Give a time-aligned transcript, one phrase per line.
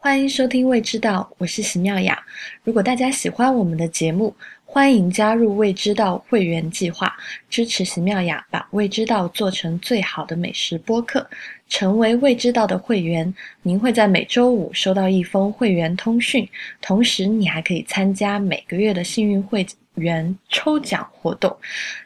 [0.00, 2.24] 欢迎收听《未知道》，我是席妙雅。
[2.62, 4.32] 如果大家喜欢我们的节目，
[4.64, 7.12] 欢迎加入未知道会员计划，
[7.50, 11.28] 支持席妙雅把未知道做成最好的美食播客。
[11.68, 16.48] 成为未知道的会员，您会在每周五收到一封会员通讯，
[16.80, 21.54] 同时你还可以参加每个月的幸运会员抽奖活动。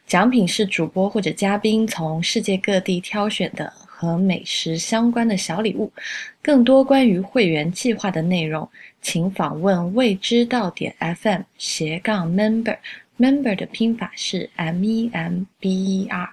[0.07, 3.71] 奖品是主播或者嘉宾从世界各地挑选的。
[4.03, 5.93] 和美食相关的小礼物，
[6.43, 8.69] 更多关于会员计划的内容，
[9.01, 16.29] 请访问未知道点 FM 斜杠 member，member 的拼法是 M E M B E R。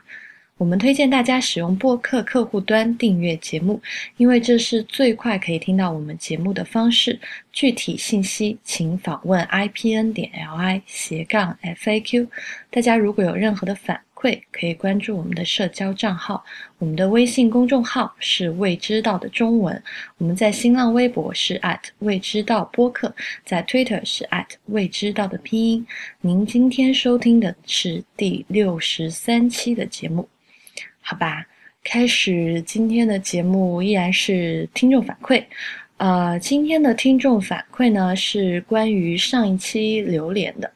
[0.58, 3.80] 我们推荐大家使用播客客户端订阅节目，
[4.18, 7.18] 因为这是最快可以听到我们节目的方式。
[7.54, 12.28] 具体信息请访问 i p n 点 l i 斜杠 f a q。
[12.72, 16.44] 大家如果有任何的反，会可以关注我们的社交账号，
[16.78, 19.82] 我们的微信公众号是未知道的中文，
[20.18, 21.58] 我们在新浪微博是
[22.00, 23.16] 未知道播客，
[23.46, 24.28] 在 Twitter 是
[24.66, 25.88] 未知道的拼音。
[26.20, 30.28] 您今天收听的是第六十三期的节目，
[31.00, 31.46] 好吧？
[31.82, 35.42] 开始今天的节目依然是听众反馈，
[35.96, 40.70] 呃，今天的听众反馈呢是关于上一期榴莲的，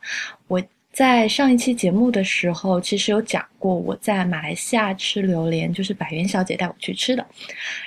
[0.48, 0.64] 我。
[0.94, 7.26] 在上一期节目的时候，其实有讲过我在马来西亚吃榴莲，就是百元小姐带我去吃的。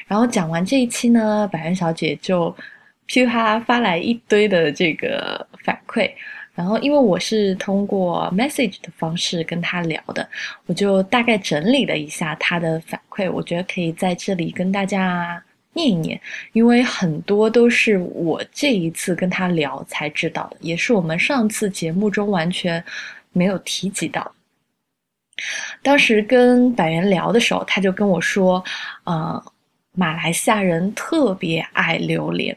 [0.08, 2.54] 然后讲完这一期呢，百元小姐就
[3.06, 6.10] 噼里啪啦发来一堆的这个反馈。
[6.52, 10.28] 然后因为我是通过 message 的方式跟她聊的，
[10.66, 15.40] 我就大概整理了一下她的反馈，我觉得可以在这里跟大家。
[15.76, 16.18] 念一念，
[16.54, 22.82] 因为很多都是我这一次跟他聊才知道的，也是我们上次节目中完全
[23.32, 24.32] 没有提及到。
[25.82, 28.64] 当时跟百元聊的时候，他就跟我说
[29.04, 29.40] ：“呃，
[29.92, 32.56] 马来西亚人特别爱榴莲，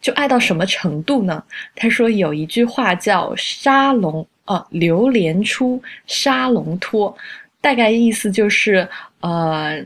[0.00, 1.40] 就爱到什么程度呢？
[1.76, 7.16] 他说有一句话叫‘沙龙’，呃，榴莲出沙龙脱，
[7.60, 8.88] 大概意思就是
[9.20, 9.80] 呃。”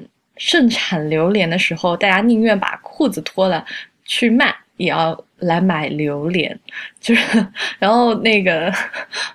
[0.45, 3.65] 盛产榴莲的时候，大家宁愿把裤子脱了
[4.05, 6.59] 去卖，也要来买榴莲。
[6.99, 7.47] 就是，
[7.79, 8.73] 然后那个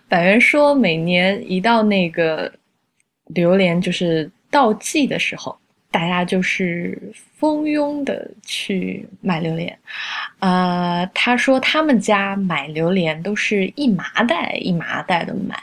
[0.09, 2.51] 百元说，每年一到那个
[3.28, 5.57] 榴莲就是到季的时候，
[5.90, 7.01] 大家就是
[7.38, 9.79] 蜂拥的去买榴莲。
[10.39, 15.57] 呃，他说他们家买榴莲都是一麻袋一麻袋的买，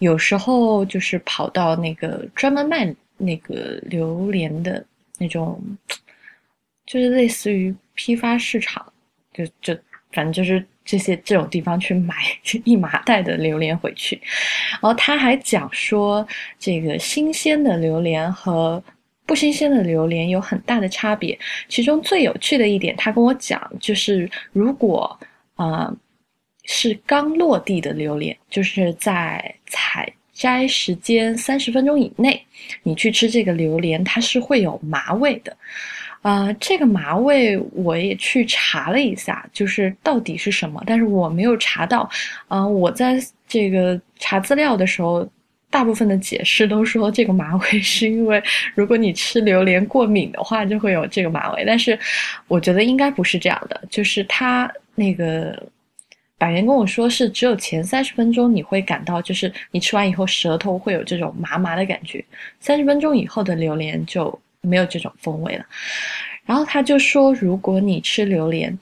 [0.00, 2.92] 有时候就是跑到那个专门卖。
[3.20, 4.84] 那个榴莲的
[5.18, 5.62] 那种，
[6.86, 8.92] 就是类似于批发市场，
[9.32, 9.78] 就就
[10.12, 12.16] 反正就是这些这种地方去买
[12.64, 14.20] 一麻袋的榴莲回去。
[14.72, 16.26] 然后他还讲说，
[16.58, 18.82] 这个新鲜的榴莲和
[19.26, 21.38] 不新鲜的榴莲有很大的差别。
[21.68, 25.18] 其中最有趣的一点，他跟我讲，就是如果
[25.54, 25.94] 啊
[26.64, 30.12] 是刚落地的榴莲，就是在采。
[30.40, 32.42] 摘时间三十分钟以内，
[32.82, 35.54] 你去吃这个榴莲，它是会有麻味的。
[36.22, 42.08] 啊，这个麻味我也去查了一下，就是到底是什么，但是我没有查到。
[42.48, 45.28] 啊，我在这个查资料的时候，
[45.68, 48.42] 大部分的解释都说这个麻味 是因为
[48.74, 51.64] 如果你吃榴莲过敏的话，就会有这个麻味。
[51.66, 51.98] 但是
[52.48, 55.62] 我觉得应该不是这样的，就是它那个。
[56.40, 62.24] 百元跟我说是只有前三十分钟你会感到，就是你吃完以后舌头会有这种麻麻的感觉，
[62.60, 65.66] 三十分钟以后的榴莲就没有这种风味了。
[66.46, 68.76] 然后他就说，如果你吃榴莲，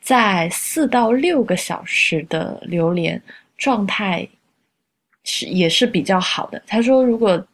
[0.00, 3.22] 在四到六个小时的榴莲
[3.58, 4.26] 状态
[5.24, 6.62] 是也是比较好的。
[6.66, 7.46] 他说，如果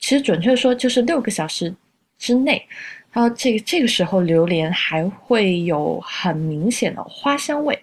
[0.00, 1.72] 其实准确说就是六个小时
[2.18, 2.60] 之内，
[3.12, 7.78] 然后这个这个时候榴莲还会有很明显的花香味。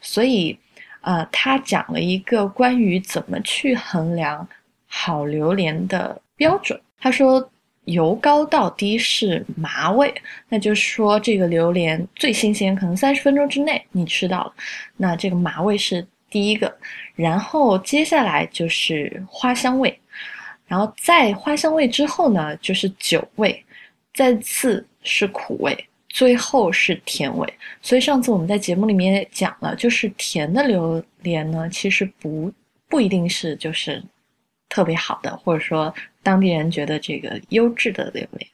[0.00, 0.58] 所以，
[1.00, 4.46] 呃，他讲了一个关于怎么去衡量
[4.86, 6.80] 好榴莲的标准。
[6.98, 7.50] 他说，
[7.84, 10.14] 由高到低是麻味，
[10.48, 14.54] 那就是说这个榴莲最新鲜，可能三十分钟之内你吃到了，
[14.96, 16.74] 那这个麻味是第一个。
[17.14, 20.00] 然后接下来就是花香味，
[20.66, 23.62] 然后在花香味之后呢，就是酒味，
[24.14, 25.86] 再次是苦味。
[26.14, 32.52] 最后是甜味，所以上次我们在节目里面也讲了，就是甜的榴莲呢，其实不
[32.88, 34.00] 不一定是就是
[34.68, 38.48] 特别好的，或者说当地人觉得这个优质的榴莲。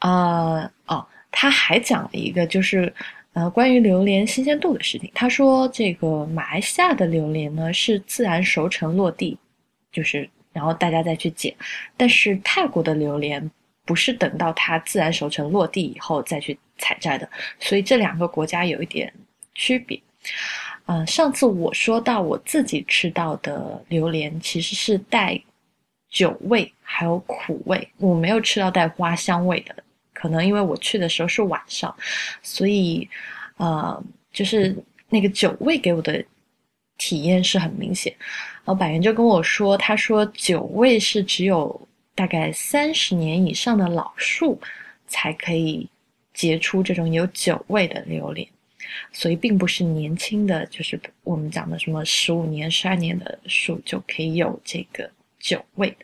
[0.00, 2.92] 啊哦，他还讲了一个就是
[3.34, 5.08] 呃关于榴莲新鲜度的事情。
[5.14, 9.38] 他说这个马来西亚的榴莲呢是自然熟成落地，
[9.92, 11.54] 就是然后大家再去捡，
[11.96, 13.48] 但是泰国的榴莲。
[13.86, 17.26] 不是等到它自然熟成落地以后再去采摘的，
[17.58, 19.10] 所以这两个国家有一点
[19.54, 19.98] 区别。
[20.86, 25.40] 嗯，上次我说到我自己吃到的榴莲其实是带
[26.10, 29.74] 酒味还有苦味，我没有吃到带花香味的。
[30.12, 31.94] 可能因为我去的时候是晚上，
[32.42, 33.08] 所以
[33.56, 34.02] 呃，
[34.32, 34.76] 就是
[35.08, 36.24] 那个酒味给我的
[36.98, 38.14] 体验是很明显。
[38.64, 44.60] 然后百元就跟我说，他说酒味是只有大概三十年以上的老树
[45.06, 45.88] 才可以
[46.34, 48.48] 结出这种有酒味的榴莲。
[49.12, 55.96] 所以并不是年轻的，就是我们讲的什么十五年、十二年的树就可以有这个酒味的。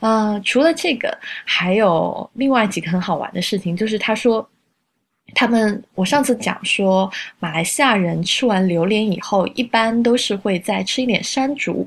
[0.00, 4.48] 呃，除了这个，还有另外几个很好玩的事情，就是他说，
[5.34, 11.86] 他们我上次讲说，马来西亚人吃完榴莲以后，一般都是会再吃一点山竹，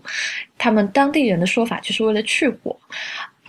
[0.58, 2.78] 他们当地人的说法就是为了去火。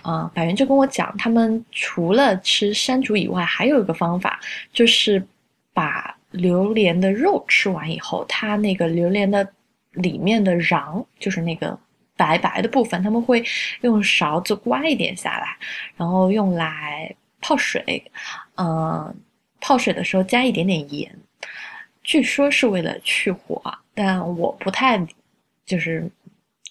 [0.01, 4.39] 啊，百元就跟我讲，他们除了吃山竹以外，还有一个方法，
[4.73, 5.25] 就是
[5.73, 6.15] 把。
[6.31, 9.45] 榴莲的肉吃完以后，它那个榴莲的
[9.91, 11.77] 里面的瓤，就是那个
[12.15, 13.43] 白白的部分，他们会
[13.81, 15.57] 用勺子刮一点下来，
[15.97, 18.01] 然后用来泡水。
[18.55, 19.13] 嗯，
[19.59, 21.13] 泡水的时候加一点点盐，
[22.01, 23.61] 据说是为了去火，
[23.93, 25.05] 但我不太
[25.65, 26.09] 就是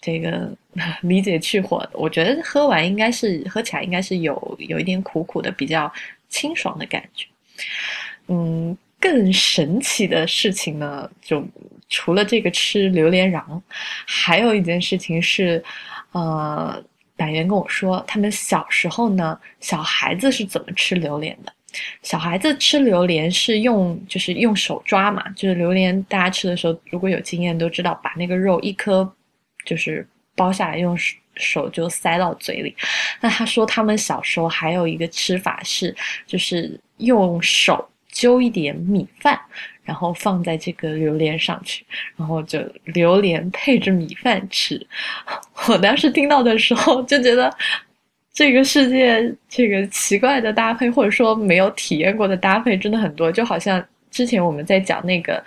[0.00, 0.50] 这个
[1.02, 1.88] 理解去火。
[1.92, 5.92] 我觉得喝完应该是喝起来应该是有有一点苦苦的，比较
[6.28, 7.26] 清爽的感觉。
[8.28, 8.76] 嗯。
[9.02, 11.42] 更神奇的事情呢，就
[11.88, 13.62] 除了这个吃榴莲瓤，
[14.04, 15.64] 还有一件事情是，
[16.12, 16.84] 呃，
[17.16, 21.52] 百元跟我说，他们小时候呢，小孩子是怎么吃榴莲的？
[22.02, 29.10] 小孩子吃榴莲是用，就是用手抓嘛，就是榴莲大家吃的时候，如果有经验都知道，把那个肉一颗
[29.64, 32.74] 就是剥下来，用手手就塞到嘴里。
[33.20, 35.94] 那他说他们小时候还有一个吃法是，
[36.26, 37.86] 就是用手。
[38.12, 39.40] 揪一点米饭，
[39.84, 41.86] 然后放在这个榴莲上去，
[42.16, 44.84] 然后就榴莲配着米饭吃。
[45.68, 47.56] 我当时听到的时候就觉得，
[48.34, 53.30] 这个世界这个奇怪的搭配，或者说没有体验过的搭配，真的很多。
[53.30, 55.42] 就好像之前我们在讲那个，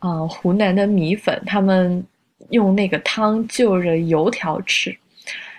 [0.00, 2.02] 呃，湖南的米粉，他们
[2.52, 4.96] 用那个汤就着油条吃，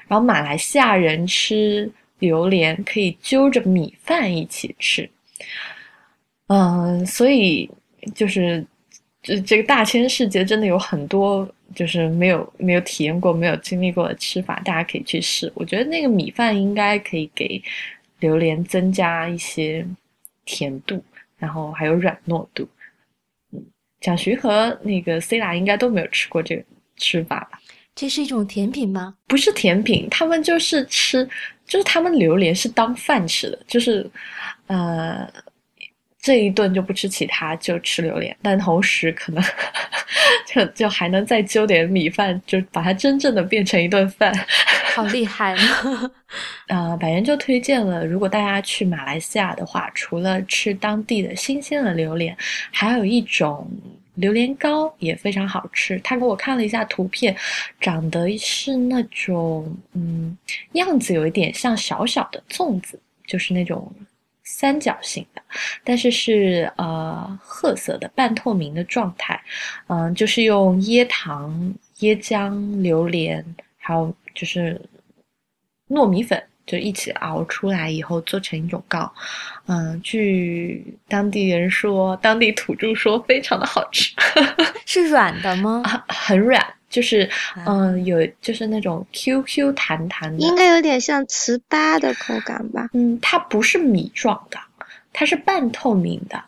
[0.08, 5.08] 然后马来西亚人吃榴莲可以揪着米饭一起吃。
[6.48, 7.70] 嗯，所以
[8.16, 8.66] 就是
[9.22, 15.52] 这这个大千世界真的有很多就是没有没有体验过、没有经历过的吃法，大家可以去试。
[15.56, 17.62] 我觉得那个米饭应该可以给
[18.20, 19.86] 榴莲增加一些
[20.46, 21.04] 甜度，
[21.38, 22.68] 然后还有软糯度。
[24.00, 26.64] 蒋徐和那个 C 拉应该都没有吃过这个
[26.98, 27.60] 吃法吧？
[27.96, 29.16] 这是一种甜品吗？
[29.28, 31.28] 不是甜品，他们就是吃，
[31.66, 34.10] 就是他们榴莲是当饭吃的，就是
[34.68, 35.28] 呃。
[36.26, 39.44] 这一顿就不吃其他，就吃榴莲，但同时可能
[40.48, 44.34] 就就还能再揪点米饭，就把它真正的变成一顿饭，
[44.96, 46.12] 好厉害呢！
[46.70, 52.34] 呃，百元就推荐了，如果大家去马来西亚的话，除了吃当地的新鲜的榴莲，
[52.72, 53.70] 还有一种
[54.16, 56.00] 榴莲糕也非常好吃。
[56.00, 57.36] 他给我看了一下图片，
[57.80, 60.38] 长得是那种嗯
[60.74, 63.92] 样子有一点像小小的粽子，就是那种。
[64.46, 65.42] 三角形的，
[65.86, 69.42] 但是是呃褐色的半透明的状态，
[69.88, 73.44] 嗯，就是用椰糖、椰浆、榴莲，
[73.78, 74.80] 还有就是
[75.88, 79.12] 糯米粉，就一起熬出来以后做成一种糕，
[79.68, 84.14] 嗯，据当地人说，当地土著说非常的好吃，
[84.86, 85.84] 是软的吗？
[86.08, 86.66] 很软。
[86.90, 87.28] 就是，
[87.66, 92.88] 嗯，有就是那种 Q Q 弹弹的，应该有点像糍粑的口感吧？
[92.94, 94.60] 嗯，它不是米状的，
[95.12, 96.40] 它是半透明的，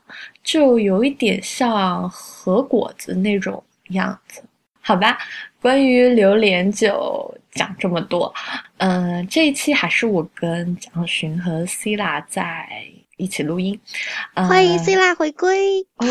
[0.43, 4.43] 就有一点像核果子那种样子。
[4.81, 5.17] 好吧，
[5.60, 8.32] 关于榴莲就讲这么多。
[8.78, 12.70] 嗯，这一期还是我跟蒋勋和 C 拉在。
[13.18, 13.80] 一起录音，
[14.34, 16.06] 欢迎 C 拉回归哦！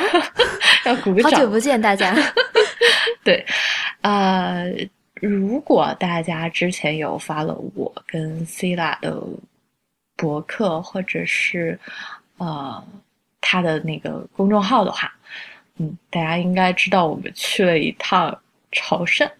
[0.86, 2.16] 要鼓个掌，好久不见大家。
[3.22, 3.44] 对，
[4.00, 4.64] 呃，
[5.16, 9.22] 如果大家之前有发了我跟 C 拉的
[10.16, 11.78] 博客，或者是
[12.38, 12.82] 呃
[13.42, 15.12] 他的那个公众号的话，
[15.76, 18.40] 嗯，大家应该知道我们去了一趟
[18.72, 19.30] 潮汕。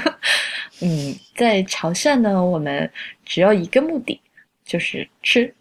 [0.80, 2.90] 嗯，在潮汕呢，我们
[3.24, 4.20] 只有一个目的，
[4.64, 5.54] 就是吃。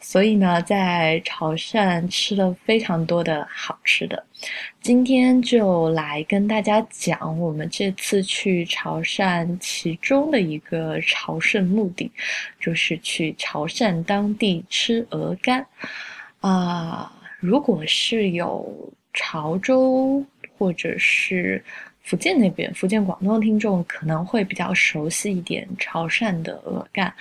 [0.00, 4.24] 所以呢，在潮汕吃了非常多的好吃的，
[4.80, 12.10] 今天就来跟大家讲我们这次去潮汕其中的一个朝圣目的，
[12.58, 15.66] 就是去潮汕当地吃鹅肝。
[16.40, 20.24] 啊、如果是有潮州
[20.56, 21.62] 或者是
[22.04, 27.12] 福建那边、福建、广东的听众，可能会比较熟悉一点潮汕的鹅肝。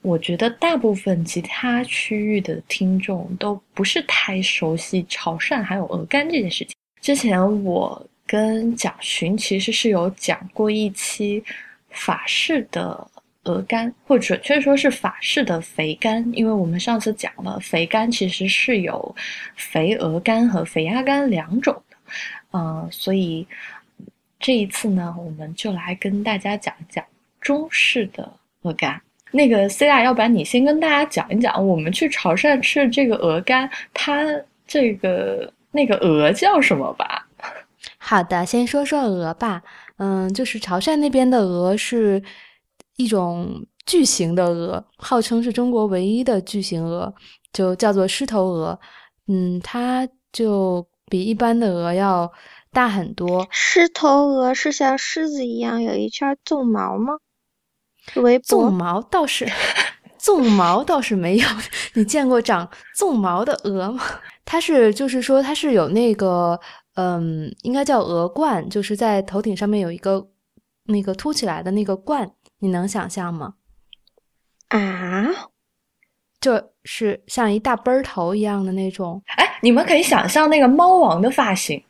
[0.00, 6.74] 我觉得大部分其他区域的听众都不是太熟悉潮汕还有鹅肝这件事情。
[7.00, 11.44] 之前我跟蒋寻其实是有讲过一期
[11.90, 13.06] 法式的
[13.44, 19.14] 鹅肝，或准确说是法式的肥肝，因为我们上次讲了肥肝其实是有
[19.56, 21.96] 肥鹅肝和肥鸭肝两种的，
[22.52, 23.46] 嗯、所以
[24.42, 27.02] 这一次呢，我们就来跟大家讲一讲
[27.40, 28.30] 中式的
[28.62, 29.00] 鹅肝。
[29.30, 34.26] 那个 C 大，要不然你先跟大家讲一讲，我们去潮汕吃的这个鹅肝，它
[34.66, 37.26] 这个那个鹅叫什么吧？
[37.96, 39.62] 好的，先说说鹅吧。
[39.96, 42.20] 嗯，就是潮汕那边的鹅是
[42.96, 47.14] 一种巨型的鹅，号称是中国唯一的巨型鹅，
[47.52, 48.78] 就叫做狮头鹅。
[49.28, 52.30] 嗯，它就比一般的鹅要
[52.72, 53.46] 大很多。
[53.50, 57.14] 狮头鹅是像狮子一样有一圈鬃毛吗？
[58.08, 59.48] 是围脖纵毛倒是，
[60.18, 61.46] 纵毛倒是没有。
[61.94, 64.02] 你见过长纵毛的鹅吗？
[64.44, 66.58] 它是，就是说它是有那个，
[66.94, 70.26] 嗯，应该叫鹅冠，就是在头顶上面有一个
[70.86, 73.54] 那个凸起来的那个冠，你能想象吗？
[74.68, 75.28] 啊？
[76.40, 79.22] 就是像一大奔儿头一样的那种。
[79.36, 81.80] 哎，你们可以想象那个猫王的发型，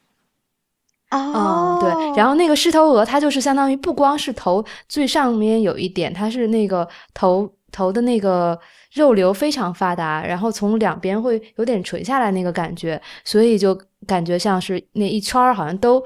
[1.12, 2.16] 嗯，哦，对。
[2.16, 8.59] 然后那个狮头鹅，它就是相当于不光是头最上面有一点，它是那个头头的那个
[8.95, 16.02] 肉瘤非常发达，然后从两边会有点垂下来那个感觉，所以就感觉像是那一圈儿好像都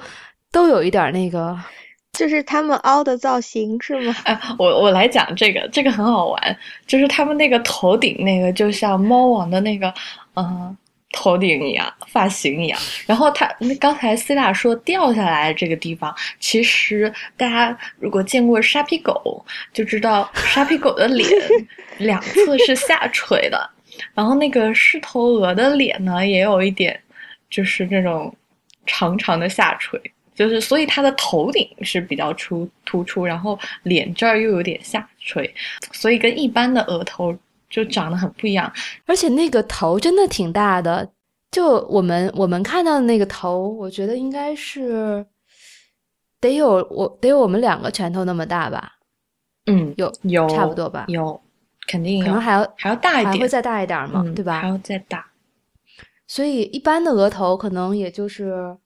[0.51, 1.57] 都有一点那个。
[2.13, 4.15] 就是他们凹的造型是吗？
[4.25, 9.93] 哎，我我来讲这个，这个很好玩，就是他们那个头顶那个，就像猫王的那个，
[10.35, 10.75] 嗯、
[11.17, 12.79] 头顶一样，发型一样。
[13.07, 21.29] 然后他那刚才 C 大说掉下来这个地方，其实大家如果见过沙皮狗，就知道沙皮狗的脸
[21.97, 23.71] 两侧是下垂的，
[24.15, 27.01] 然后那个狮头鹅的脸呢，也有一点
[27.49, 28.33] 就是那种
[28.85, 29.99] 长长的下垂。
[30.35, 35.51] 就是，所以它的头顶是比较出突出，然后脸这儿又有点下垂，
[35.93, 37.35] 所以跟一般的额头
[37.77, 38.73] 就长得很不一样。
[39.05, 41.07] 而且那个头真的挺大的，
[41.51, 45.27] 就我们我们看到的那个头，我觉得应该是
[46.41, 48.95] 得有我得有我们两个拳头那么大吧，
[49.67, 51.39] 嗯，有有差不多吧，有
[51.87, 54.61] 肯定有，可能还要还要大一点，还会再大一点嘛，嗯对吧？
[54.63, 55.27] 还要再大。
[56.27, 58.77] 所以一般的额头可能也就是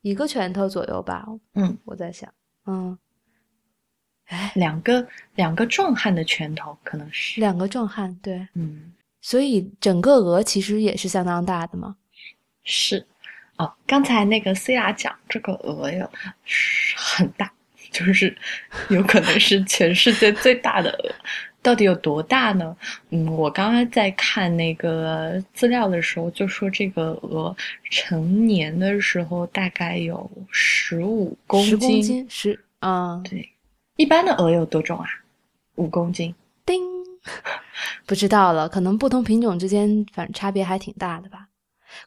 [0.00, 1.26] 一个拳头左右吧。
[1.54, 2.32] 嗯，我在想，
[2.66, 2.98] 嗯，
[4.32, 11.94] 哎，两个两个壮汉的拳头可能是，两个壮汉，对，嗯，所以整个额其实也是相当大的嘛。
[12.64, 13.06] 是。
[13.58, 16.08] 哦，刚才那个思雅讲这个鹅呀
[16.96, 17.52] 很大，
[17.90, 18.34] 就是
[18.88, 21.14] 有可能是全世界最大的鹅。
[21.60, 22.74] 到底有多大呢？
[23.10, 27.54] 嗯，我刚刚在看那个资料的时候，就说这个鹅
[27.90, 31.90] 成年的时候大概有十五公十斤。
[31.90, 33.48] 公斤，十啊，对，
[33.96, 35.06] 一般的鹅有多重啊？
[35.76, 36.34] 五公斤。
[36.64, 36.80] 叮，
[38.06, 41.48] 不知道了，可能不同品种之间反正差别还挺大的吧。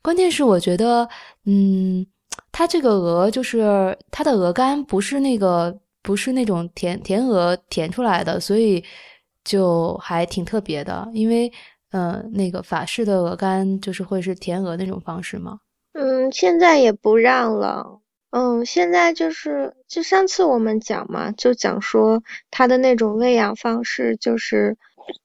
[0.01, 1.08] 关键是我觉得，
[1.46, 2.06] 嗯，
[2.51, 8.84] 它这个鹅就是它的鹅肝不是那个不是那种甜甜鹅填出来的，所以
[9.44, 11.08] 就还挺特别的。
[11.13, 11.51] 因为，
[11.92, 15.60] 呃，那个法式的鹅肝就是会是甜鹅那种方式吗。
[15.94, 18.00] 嗯，现在也不让了。
[18.38, 24.75] 嗯，现在就是就上次我们讲嘛，就讲说它的那种喂养方式，就是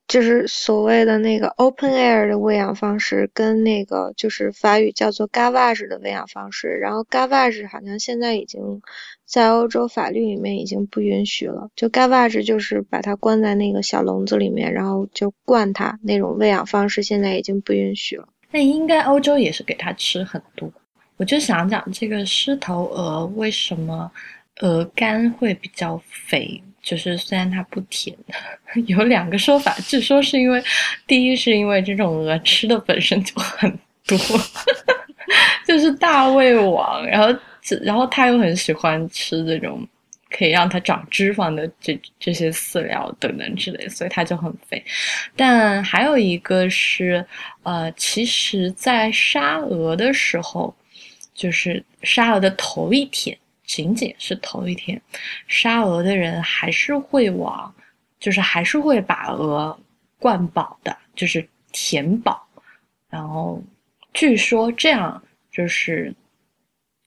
[0.07, 6.69] 就是所谓的那个 open air 的喂养方式，跟那个就是法语叫做 gavage 的喂养方式。
[6.69, 8.81] 然后 gavage 好像现在已经
[9.27, 18.29] 在欧洲法律里面已经不允许了，就 gavage 就是把它关在那个小笼子里面，然后就灌它那种喂养方式，现在已经不允许了。
[18.53, 20.73] 那应该欧洲也是给它吃很多。
[21.21, 24.11] 我就想讲这个狮头鹅为什么
[24.61, 28.17] 鹅肝会比较肥，就是虽然它不甜，
[28.89, 29.77] 有两个说法。
[29.87, 30.63] 据说是因为
[31.07, 33.71] 第一是因为这种鹅吃的本身就很
[34.09, 34.17] 多，
[35.69, 37.39] 就是大胃王，然后
[37.83, 39.87] 然后它又很喜欢吃这种
[40.31, 44.83] 可以让它长脂肪的这这些饲料等等之类，所以它就很肥。
[45.37, 47.23] 但还有一个是，
[47.63, 50.75] 呃，其实，在杀鹅的时候，
[51.41, 55.01] 就是杀鹅的头一天，仅仅是头一天，
[55.49, 57.75] 杀鹅的人还是会往，
[58.19, 59.81] 就是还是会把鹅
[60.19, 62.47] 灌饱的，就是填饱，
[63.09, 63.59] 然后
[64.13, 66.15] 据说这样就是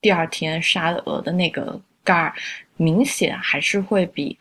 [0.01, 2.33] 第二天杀的鹅的那个肝儿，
[2.75, 4.35] 明显还是会比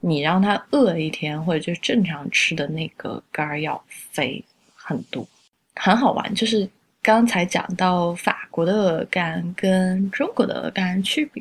[0.00, 5.24] 你让它饿一天或者就正常吃的那个肝儿要肥很多。
[5.76, 6.68] 很好玩，就是
[7.06, 11.40] 刚才讲到法国的鹅肝跟中国的鹅肝区别，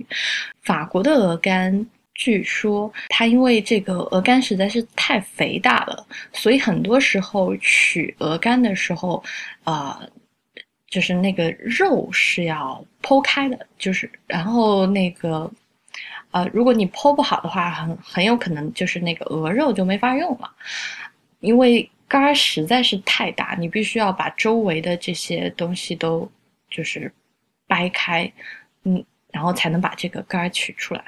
[0.61, 1.83] 法国的鹅肝。
[2.13, 9.21] 据说它因为这个鹅肝实在是太肥大了，所以很多时候取鹅肝的时候，
[9.63, 9.99] 啊，
[10.87, 15.51] 就是那个肉是要剖开的，就是然后那个，
[16.29, 20.49] 呃，如果你剖不好的话，很很有可能就是那个鹅肉就没法用了，
[21.39, 26.29] 因为肝实在是太大，你必须要把周围的这些东西都
[26.69, 27.11] 就是
[27.67, 28.31] 掰开，
[28.83, 31.03] 嗯，然后才能把这个肝取出来。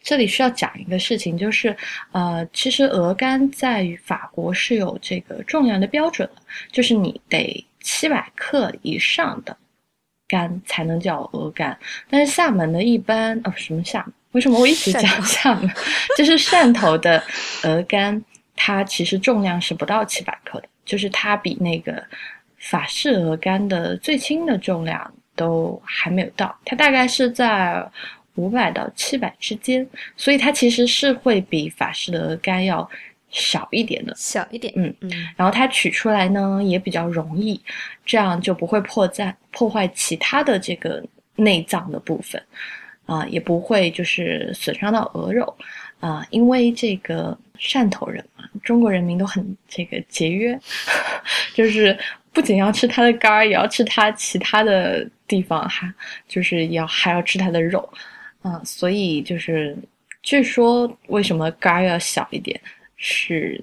[0.00, 1.76] 这里需要讲一个事情，就是，
[2.10, 9.56] 呃，其实鹅肝在法国是有这个重量的标准的，就是你得七百克以上的
[10.26, 11.78] 肝才能叫鹅肝。
[12.10, 14.12] 但是厦门的一般，哦，什么厦门？
[14.32, 15.70] 为什么我一直讲厦门？
[16.18, 17.22] 就是汕头的
[17.62, 18.20] 鹅肝，
[18.64, 22.00] 它其实重量是不到七百克的，就是它比那个
[22.58, 27.84] 法式鹅肝的最轻的重量都还没有到，它大概是在。
[28.36, 32.90] 五百到七百之间，所以它其实是会比法式的鹅肝要
[33.28, 34.72] 小一点的，小一点。
[34.74, 35.10] 嗯嗯。
[35.36, 37.60] 然后它取出来呢也比较容易，
[38.06, 41.04] 这样就不会破绽破坏其他的这个
[41.36, 42.42] 内脏的部分，
[43.04, 45.54] 啊，也不会就是损伤到鹅肉，
[46.02, 50.58] 啊，因为这个汕头人嘛，中国人民都很这个节约，
[51.54, 51.96] 就是
[52.32, 55.88] 不仅要吃它的肝儿，也要吃它其他的地方，还
[56.26, 57.88] 就是要还要吃它的肉。
[58.42, 59.76] 啊，所以就是，
[60.24, 62.60] 据说为什么肝要小一点，
[62.96, 63.62] 是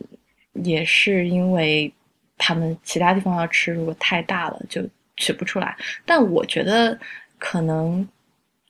[0.63, 1.91] 也是因为
[2.37, 4.81] 他们其他地方要吃，如果太大了就
[5.17, 5.75] 取不出来。
[6.05, 6.97] 但我觉得
[7.37, 8.07] 可能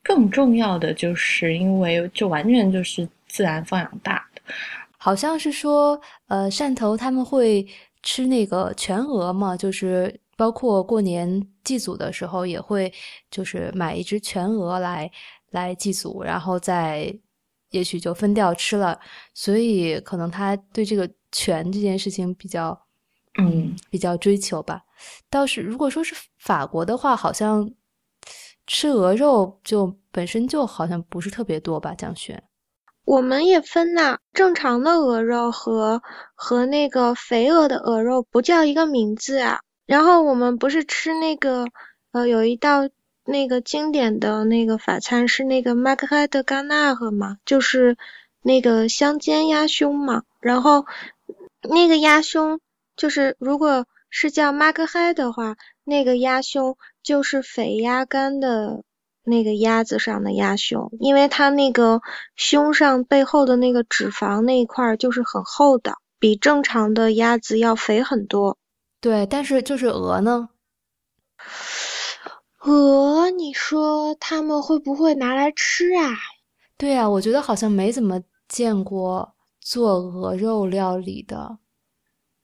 [0.02, 4.42] 更重要的就是因为就完全就是自然放养大的，
[4.98, 7.66] 好像是说，呃，汕头他们会
[8.04, 12.92] 吃那个全鹅嘛，就是包括过年祭祖的时候也会
[13.32, 15.10] 就是买一只全鹅来。
[15.52, 17.12] 来祭祖，然后再
[17.72, 19.00] 也许就分掉吃了，
[19.34, 22.80] 所以可能他对这个全这件事情比较，
[23.40, 24.80] 嗯，比较追求吧。
[25.28, 27.68] 倒是如果说是法国的话，好像
[28.68, 32.40] 吃鹅肉就本身就好像不是特别多吧，江轩。
[33.10, 36.04] 我们也分呐，正常的鹅肉和
[36.36, 39.62] 和那个肥鹅的鹅肉不叫一个名字啊。
[39.88, 41.66] 然后我们不是吃那个
[42.12, 42.88] 呃有一道。
[43.26, 47.96] 那个经典的那个法餐是那个马克海德甘纳赫嘛，就是
[48.42, 50.24] 那个香煎鸭胸嘛。
[50.40, 50.88] 然后
[51.62, 52.60] 那个鸭胸
[52.96, 58.82] 就是如果是叫马克海的话，那个鸭胸就是肥鸭肝的
[59.30, 62.02] 那个鸭子上的鸭胸，因为它那个
[62.36, 68.58] 胸上背后的那个脂肪那一块就是很厚的，比正常的鸭子要肥很多。
[69.00, 70.50] 对，但是就是鹅呢？
[72.60, 76.18] 鹅，你说他们会不会拿来吃啊？
[76.78, 81.58] 对啊，我觉得好像没怎么见过做鹅肉料理的。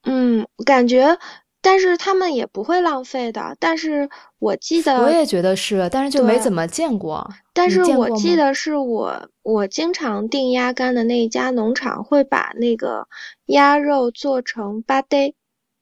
[0.04, 1.18] 嗯，感觉，
[1.66, 3.58] 但是他们也不会浪费的。
[3.60, 7.28] 但是我记得，我也觉得是，但是就没怎么见过。
[7.54, 13.08] 但是我记得是我我经常订鸭肝的那一家农场会把那个
[13.48, 15.34] 鸭肉做成巴呆，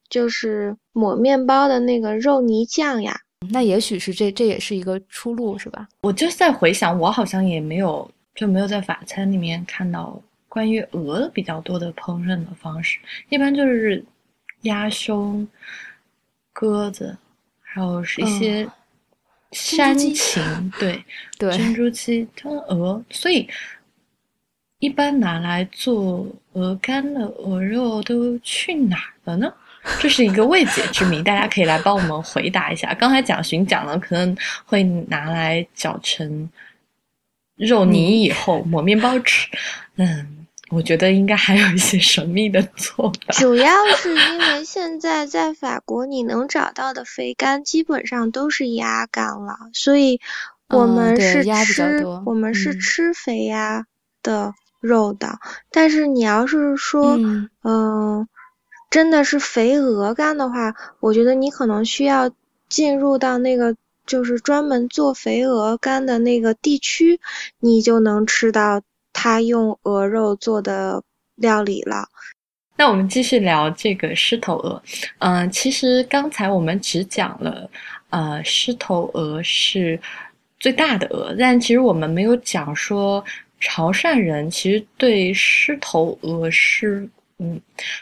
[0.08, 3.20] 就是抹面包的那个肉泥酱呀。
[3.50, 5.86] 那也许是这这也是一个出路，是吧？
[6.00, 10.18] 我就在回想，我好像也没有就没有在法餐里面看到
[10.48, 14.02] 关于鹅比较多的烹饪的方式，一般就是
[14.64, 15.48] 鸭胸、
[16.52, 17.16] 鸽子，
[17.62, 18.68] 还有是一些
[19.52, 20.42] 山禽，
[20.78, 21.02] 对
[21.38, 23.48] 对，珍珠鸡、汤鹅，所以
[24.78, 29.52] 一般拿来做鹅肝的鹅肉都去哪了呢？
[30.00, 32.94] 这是一个未解之谜，大家可以来帮我们回答一下。
[32.94, 36.50] 刚才蒋勋讲了，可能会拿来搅成
[37.56, 39.46] 肉泥以后抹面包吃。
[39.96, 40.33] 嗯，
[40.74, 43.32] 我觉得应该还有一些神秘的做法。
[43.32, 50.20] 主要是因为现在在法国，你能找到的肥肝基本上都是鸭肝了，所以
[50.68, 53.86] 我们是吃我们是吃肥鸭
[54.22, 55.38] 的肉的。
[55.70, 57.18] 但是你要是说，
[57.62, 58.28] 嗯。
[58.90, 62.30] 真的是肥鹅肝的话，我觉得你可能需要
[62.68, 63.74] 进入到那个
[64.06, 67.18] 就是专门做肥鹅肝的那个地区，
[67.58, 68.82] 你就能吃到
[69.14, 71.02] 他用鹅肉做的
[71.36, 72.06] 料理了。
[72.76, 74.82] 那我们继续聊这个狮头鹅。
[75.18, 77.70] 嗯，其实刚才我们只讲了，
[78.10, 79.98] 呃，狮头鹅是
[80.58, 83.24] 最大的鹅，但其实我们没有讲说
[83.60, 87.60] 潮汕人其实对狮头鹅是，嗯，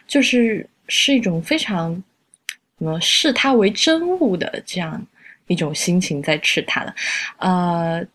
[0.09, 1.95] 就是是一种非常
[2.79, 5.07] 什么视它为珍物的这样
[5.49, 6.95] 一种心情在吃它的，
[7.37, 8.07] 呃。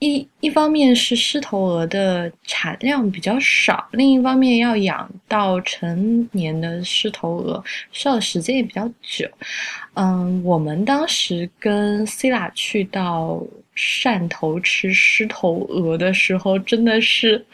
[0.00, 9.28] 一一方面是狮头鹅的产量比较少，另一方面要养到成年的狮头鹅需要的时间也比较久。
[9.94, 13.42] 嗯，我们当时跟 c i l a 去到
[13.76, 17.44] 汕头吃狮头鹅的时候，真的是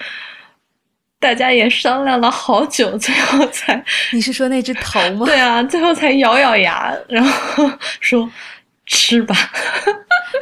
[1.19, 5.25] 大家也商量了好久，最后才 你是说那只头吗？
[5.25, 8.31] 对啊，最后才咬咬牙，然后说。
[8.87, 9.35] 吃吧，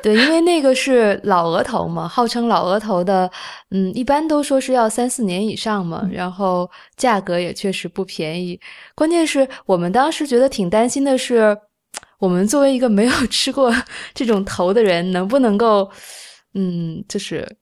[0.01, 3.29] 对，因为那个是老鹅头嘛，号称老鹅头的，
[3.71, 8.59] 嗯，一般都说是要三四年以上嘛，然后价格也确实不便宜。
[8.95, 11.57] 关键是我们当时觉得挺担心的是，
[12.19, 13.73] 我们作为一个没有吃过
[14.15, 15.91] 这种头的人，能不能够，
[16.55, 17.57] 嗯，就是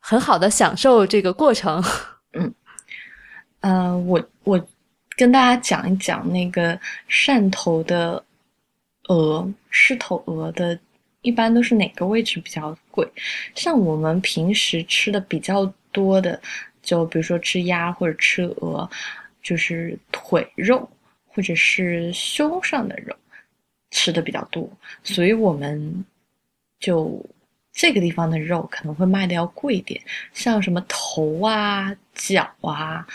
[0.00, 1.82] 很好的享受这个过程。
[2.34, 2.54] 嗯，
[3.60, 4.60] 呃，我我
[5.16, 8.22] 跟大家讲一讲那个汕头的。
[9.08, 10.78] 鹅狮头鹅的，
[11.22, 13.06] 一般都是哪个位置比较贵？
[13.54, 16.40] 像我们平时吃的比较多的，
[16.82, 18.88] 就比如说吃鸭或者吃鹅，
[19.42, 20.88] 就是腿肉
[21.26, 23.14] 或者是胸上的肉
[23.90, 24.70] 吃的比较多，
[25.02, 26.04] 所以我们
[26.78, 27.24] 就
[27.72, 30.00] 这个地方的肉可能会卖的要贵一点。
[30.32, 33.06] 像什么头啊、脚啊，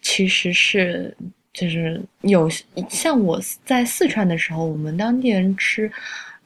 [0.00, 1.16] 其实是。
[1.58, 2.50] 就是有
[2.90, 5.90] 像我在四川的时候，我们当地人吃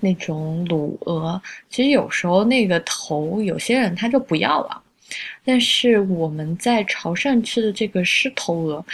[0.00, 4.82] 那种卤鹅，其实有时候那个头有些人他就不要了。
[5.44, 8.84] 但是我们在潮汕吃的这个狮头鹅，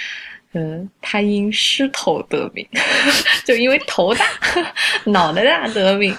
[0.53, 2.66] 呃，它因狮头得名，
[3.45, 4.25] 就因为头大、
[5.05, 6.16] 脑袋大得名。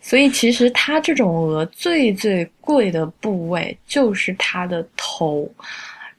[0.00, 5.50] 所以其实它这种鹅最最贵的部位就是它的头，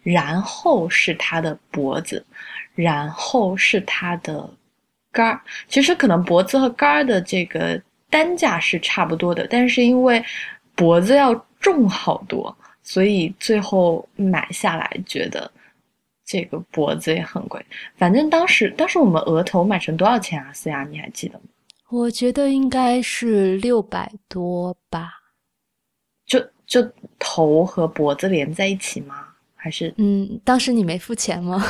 [0.03, 2.25] 然后是它的脖子。
[2.75, 4.49] 然后是它的
[5.09, 7.81] 肝儿，其实可能脖子和肝儿的这个
[8.15, 10.23] 单价是差不多的，但是因为
[10.73, 15.51] 脖子要重好多，所以最后买下来觉得
[16.25, 17.61] 这个脖子也很贵。
[17.97, 20.53] 反正当时当时我们额头买成多少钱啊？
[20.53, 21.45] 思雅，你还记得吗？
[21.89, 25.11] 我觉得应该是六百多吧。
[26.25, 29.27] 就就头和脖子连在一起吗？
[29.55, 31.61] 还是嗯，当时你没付钱吗？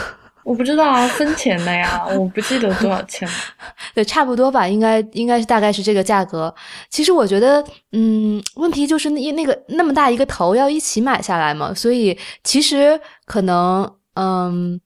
[0.46, 3.34] 我不知道啊，分钱的呀，我不记得多少钱了。
[3.96, 6.54] 对，差不多吧，应该应该是大概是这个价格。
[6.88, 14.80] 其实我觉得，嗯，问题就是那那个那么大一个头要一起买下来嘛，所以其实可能，嗯，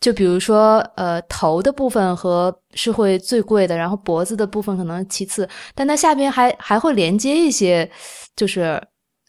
[0.00, 7.90] 就比如说，呃，头的部分和是会最贵的，然后脖子的部分可能其次，但它下边还还会连接一些，
[8.36, 8.80] 就是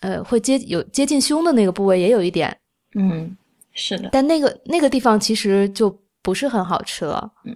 [0.01, 2.55] 呃，会接有接近胸的那个部位也有一点，
[2.93, 3.35] 嗯。
[3.75, 7.55] 是的，但那个那个地方其实就不是很好吃了，嗯，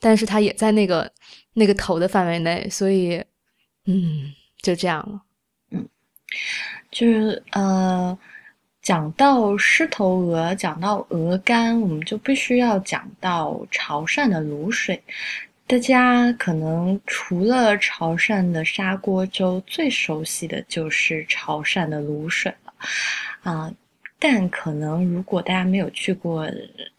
[0.00, 1.10] 但是它也在那个
[1.54, 3.24] 那个头的范围内，所以，
[3.86, 5.22] 嗯，就这样了，
[5.70, 5.88] 嗯，
[6.90, 8.18] 就是呃，
[8.82, 15.00] 讲到狮头鹅，讲到鹅肝，我们就必须要讲到潮汕的卤水。
[15.68, 22.72] 大家可能除了潮汕的砂锅粥，最熟悉的就是潮汕的卤水了，
[23.44, 23.72] 啊。
[24.22, 26.46] 但可能，如果大家没有去过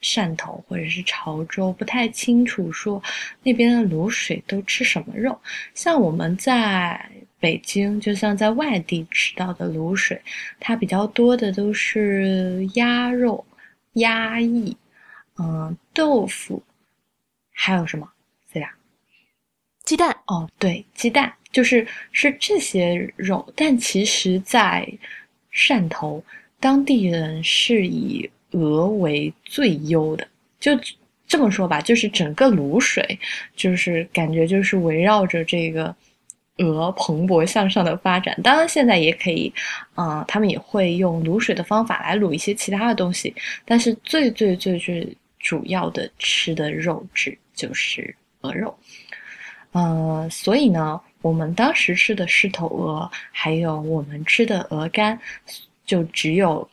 [0.01, 3.01] 汕头或者是潮州，不太清楚说
[3.43, 5.39] 那边的卤水都吃什么肉。
[5.75, 6.99] 像我们在
[7.39, 10.19] 北京，就像在外地吃到的卤水，
[10.59, 13.45] 它比较多的都是鸭肉、
[13.93, 14.75] 鸭翼，
[15.37, 16.63] 嗯，豆腐，
[17.53, 18.11] 还有什么？
[18.51, 18.73] 对呀，
[19.83, 20.17] 鸡蛋。
[20.25, 23.53] 哦，对，鸡蛋就是是这些肉。
[23.55, 24.91] 但其实，在
[25.53, 26.23] 汕头。
[26.61, 30.25] 当地人是以鹅为最优的，
[30.59, 30.71] 就
[31.27, 33.19] 这么说吧，就是整个卤水，
[33.55, 35.95] 就是感觉就是围绕着这个
[36.57, 38.37] 鹅蓬勃向上的发展。
[38.43, 39.51] 当然，现在也可以，
[39.95, 43.33] 嗯，他们也会用卤水的方法来卤一些其他的东西，
[43.65, 48.77] 但是最最最最主要的吃的肉质就是鹅肉。
[49.71, 55.17] 呃，所以呢，我们当时吃的狮头鹅，还有我们吃的鹅肝。
[55.91, 56.65] 就只有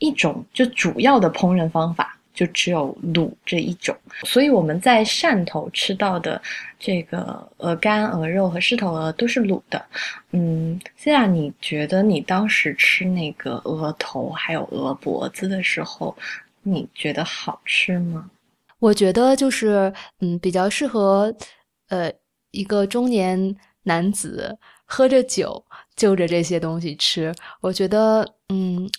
[0.00, 6.42] 一种，就主要的烹饪方法就只有卤这一种，所以我们在汕头吃到的
[6.80, 9.86] 这个鹅肝、鹅肉和狮头鹅都是卤的。
[10.32, 16.16] 嗯，现在你觉得你当时吃那个鹅头还有鹅脖子的时候，
[16.64, 18.28] 你觉得好吃吗？
[18.80, 21.32] 我觉得就是嗯，比较适合
[21.88, 22.12] 呃
[22.50, 25.64] 一个中年男子喝着酒
[25.96, 27.34] 就着这些东西吃。
[27.60, 28.90] 我觉得嗯。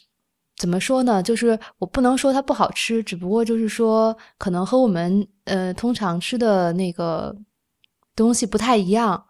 [0.58, 1.22] 怎么说呢？
[1.22, 7.36] 就是我不能说它不好吃，只不过就是说，可能和我们呃通常吃的那个
[8.16, 9.22] 东西不太一样。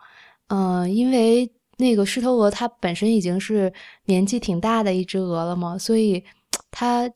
[0.49, 3.73] 嗯，因为那个狮头鹅它本身已经是
[4.05, 6.23] 年纪挺大的一只鹅了嘛，所以
[6.69, 7.11] 它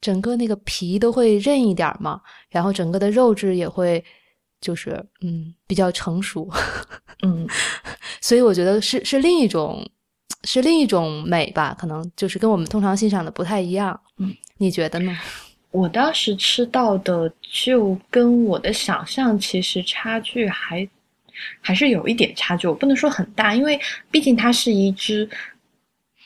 [0.00, 4.02] 整个那个皮都会韧一点嘛，然后整个的肉质也会
[4.62, 6.48] 就是嗯比较成熟。
[7.22, 7.46] 嗯，
[8.22, 9.86] 所以我觉得是是另一种。
[10.44, 14.00] 是另一种美吧，可能就是跟我们通常欣赏的不太一样。
[14.18, 15.16] 嗯，你觉得呢？
[15.70, 20.88] 我当时吃到的就跟我的想象其实差距还
[21.60, 22.66] 还是有一点差距。
[22.66, 25.28] 我不能说很大，因为毕竟它是一只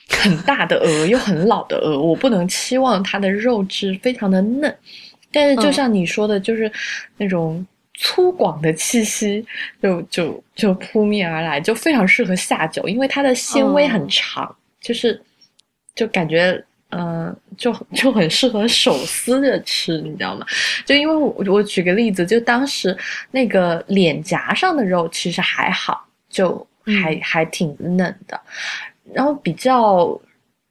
[0.09, 4.75] 很大的鹅，又很老的鹅，我不能期望它的肉质非常的嫩。
[5.31, 6.71] 但是就像你说的，就是
[7.17, 7.63] 那种。
[7.99, 9.43] 粗犷的气息
[9.81, 15.19] 就就就扑面而来，就非常适合下酒，因为它的纤维很长，就是
[15.95, 20.45] 就感觉嗯，就就很适合手撕着吃，你知道吗？
[20.85, 22.95] 就因为我我举个例子，就当时
[23.31, 28.39] 那个脸颊上的肉其实还好，就还还挺嫩的，
[29.11, 30.17] 然后比较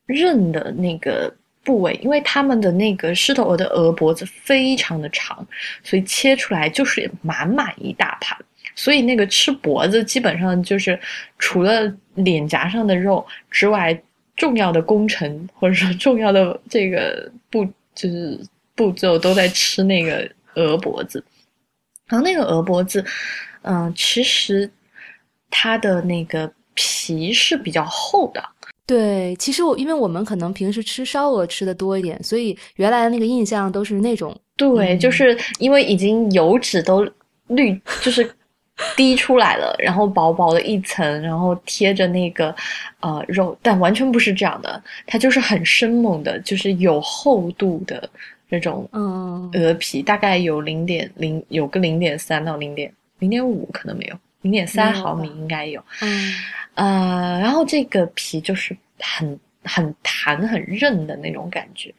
[0.06, 1.34] 韧的那个。
[1.66, 5.44] 部位，因为他们的那个狮头鹅的鹅脖子非常的长，
[5.82, 8.38] 所以切出来就是满满一大盘。
[8.76, 10.98] 所以那个吃脖子，基本上就是
[11.38, 14.00] 除了脸颊上的肉之外，
[14.36, 18.38] 重要的工程或者说重要的这个步就是
[18.74, 21.24] 步骤都在吃那个鹅脖子。
[22.06, 23.04] 然后那个鹅脖子，
[23.62, 24.70] 嗯，其实
[25.50, 28.44] 它的那个皮是比较厚的。
[28.86, 34.34] 对，其实我因为我们可能平时吃烧鹅吃的多一点，所以原来的那个印象都是那种。
[34.56, 37.04] 对，就是因为已经油脂都
[37.48, 38.30] 滤，就是
[38.94, 42.54] 滴出来了，然后薄薄的一层，然后贴着那个
[43.00, 48.08] 呃肉，但完全不是这样的，它就是很生猛的，就是有厚度的
[48.48, 54.16] 那种嗯鹅皮，大概有零点零，有个零点三到零点零点五，可能没有。
[54.42, 56.32] 零点三毫米应该有，嗯，
[56.76, 61.92] 呃，然后这个皮就是很很弹很韧的那种感觉，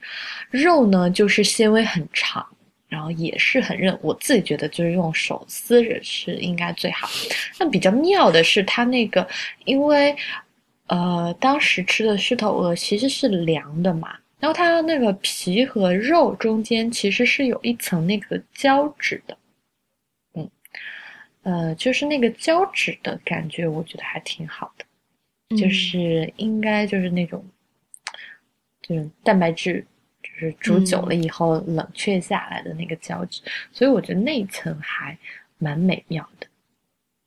[0.50, 2.46] 肉呢就是纤维很长，
[2.88, 3.98] 然后也是很韧。
[4.02, 7.10] 我自己觉得就是用手撕着吃应该最好。
[7.60, 9.28] 那比较妙的是它那个，
[9.66, 10.16] 因为
[10.86, 19.36] 呃当时吃的狮头鹅其实是凉的嘛，然后它那个皮和肉中间其实是有一层那个胶质的。
[21.48, 27.42] 呃，就是那个胶质的感觉，我觉得还挺好的，就是应该就是那种，
[28.82, 29.86] 就是蛋白质，
[30.22, 35.18] 就是煮久了以后冷却下来的那个胶质，所以我觉得那一层还
[35.58, 36.47] 蛮美妙的。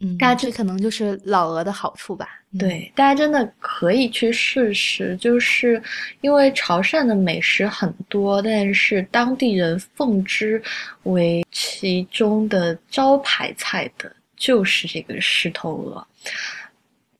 [0.01, 2.29] 嗯，大家这可能就是老鹅的好处吧。
[2.59, 5.81] 对，大家真的可以去试试，就是
[6.23, 10.61] 因为潮汕的美食很多，但是当地人奉之
[11.05, 16.07] 为其中的招牌菜的就是这个狮头鹅。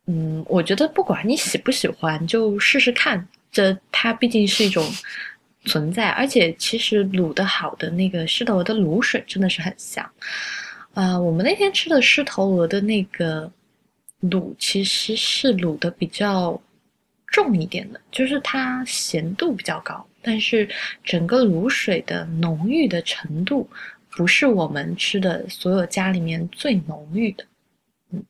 [0.07, 3.29] 嗯，我觉得不管你喜不喜欢，就试试看。
[3.53, 4.85] 这它毕竟是一种
[5.67, 10.09] 存在，而且其实卤的好的那个狮头鹅的卤水真的是很香。
[10.95, 13.51] 啊，我们那天吃的狮头鹅的那个
[14.23, 16.61] 卤，其实是卤的比较
[17.29, 20.69] 重一点的，就是它咸度比较高，但是
[21.05, 23.71] 整个卤水的浓郁的程度，
[24.11, 27.45] 不是我们吃的所有家里面最浓郁的。
[28.11, 28.25] 嗯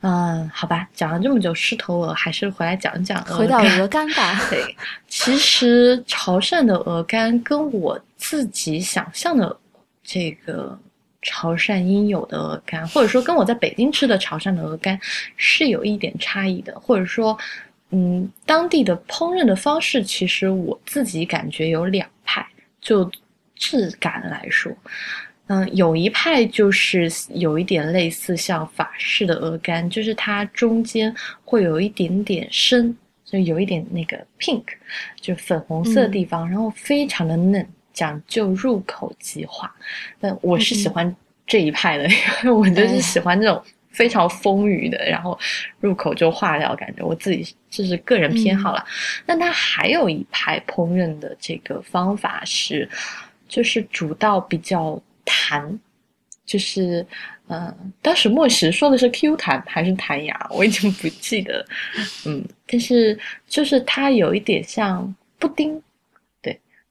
[0.00, 4.40] 嗯，好吧，讲了这么久狮头鹅，还是回来讲讲回到鹅肝吧。
[4.48, 4.74] 对，
[5.08, 9.54] 其实潮汕的鹅肝跟我自己想象的
[10.02, 10.78] 这个。
[11.26, 14.96] 潮汕应有的鹅肝，或者说跟我在北京吃的潮汕的鹅肝
[15.36, 17.36] 是有一点差异的，或者说，
[17.90, 22.46] 嗯，当地的烹饪的方式，其实我自己感觉有两派，
[22.80, 23.10] 就
[23.56, 24.72] 质感来说，
[25.48, 31.12] 嗯，有一派就是有一点类似像法式的鹅肝，就是它中间
[31.44, 34.64] 会有一点点深，就有一点那个 pink，
[35.20, 37.68] 就粉红色的地方，然后非常的嫩。
[37.96, 39.74] 讲究入口即化，
[40.20, 42.06] 但我是喜欢这一派的，
[42.44, 45.36] 因 为我就是喜欢这种非常丰腴的，然后
[45.80, 47.02] 入口就化掉感觉。
[47.02, 48.84] 我自己这是个人偏好了。
[49.24, 52.86] 但它还有一派烹饪的这个方法是，
[53.48, 55.80] 就是煮到比较弹，
[56.44, 57.06] 就是
[57.48, 61.64] 嗯，当时莫石说的是 Q 弹还是弹牙，我已经不记得。
[62.26, 65.82] 嗯，但是就是它有一点像布丁。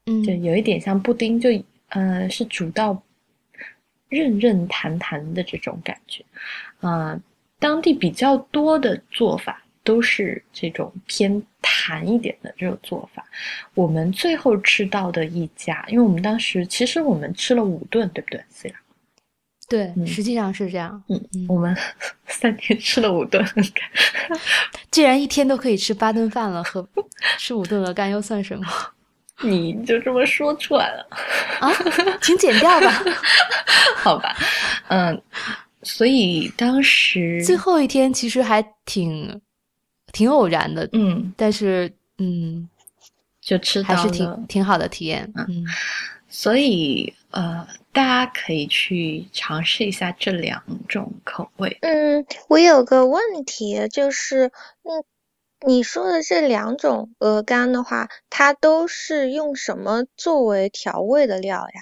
[0.05, 1.49] 嗯，就有一点像布丁，就
[1.89, 3.01] 呃，是煮到
[4.09, 6.23] 韧韧弹弹的这种感觉。
[6.79, 7.19] 啊，
[7.59, 13.25] 当地比较多的做法都是这种偏弹一点的这种做法。
[13.73, 18.43] 我们最后吃到的一家，因为我们当时其实我们吃了五顿，对不对？
[19.67, 21.03] 对，实际上是这样。
[21.07, 21.75] 嗯，我们
[22.27, 23.43] 三天吃了五顿。
[24.91, 26.87] 既然一天都可以吃八顿饭了，和
[27.39, 28.65] 吃五顿鹅肝又算什么？
[29.43, 31.07] 你就这么说出来了
[31.59, 31.71] 啊？
[32.21, 33.03] 请剪掉吧。
[33.97, 34.35] 好吧，
[34.89, 35.21] 嗯，
[35.83, 39.41] 所以当时 最后一天其实还挺
[40.11, 42.69] 挺偶然的，嗯，但是嗯，
[43.41, 45.65] 就吃还是挺挺好的体验，嗯，
[46.29, 47.67] 所以呃。
[47.95, 51.77] 大家可以去尝试一下这两种口味。
[51.79, 54.51] 嗯，我有个问题，就是，
[54.83, 55.01] 嗯，
[55.65, 61.81] 你说的这两种鹅肝的话，它都是用什么作为调味的料呀？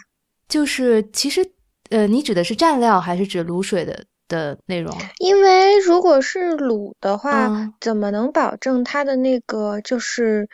[0.49, 1.49] 就是其实，
[1.89, 4.95] 呃，你指的是蘸料还是指卤水的的内容？
[5.19, 10.49] 因为如果是卤的话，怎么能保证它的那个就是？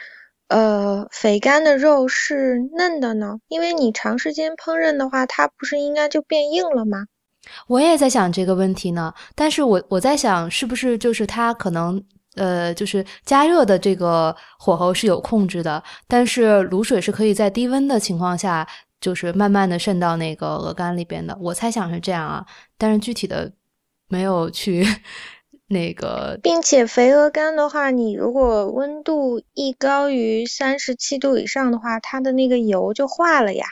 [0.49, 7.05] 呃，肥肝的肉是嫩的呢，因为你长时间烹饪的话，它不是应该就变硬了吗？
[7.67, 12.03] 我也在想这个问题呢，但是我我在想，是不是就是它可能
[12.39, 18.67] 呃，就是加热的这个火候是有控制的，但是卤水是可以在低温的情况下，
[18.99, 21.37] 就是慢慢的渗到那个鹅肝里边的。
[21.39, 22.45] 我猜想是这样啊，
[22.77, 23.51] 但是具体的
[24.07, 24.83] 没有去。
[25.71, 33.67] 那个，并且肥鹅肝的话，你如果温度一高于三十七度以上的话，它的那个油就化了呀。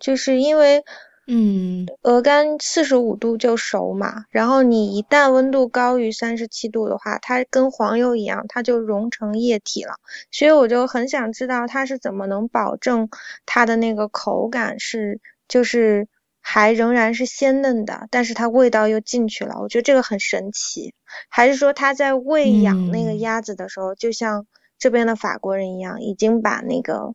[0.00, 0.82] 就是因为，
[1.28, 9.94] 嗯，鹅肝四十五度就熟嘛，然后你一旦温度高于三十七度的话，它跟黄油一样，它就融成液体了。
[10.30, 13.08] 所以我就很想知道它是怎么能保证
[13.44, 16.06] 它的那个口感是，就是
[16.40, 19.58] 还仍然是鲜嫩的，但是它味道又进去了。
[19.60, 20.94] 我觉得这个很神奇。
[21.28, 24.46] 还是说他在喂养那个鸭子的时候，就像
[24.78, 27.14] 这边的法国人一样，已经把那个